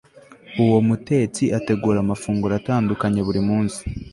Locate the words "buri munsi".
3.27-3.79